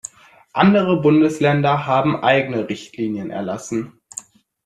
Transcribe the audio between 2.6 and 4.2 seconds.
Richtlinien erlassen.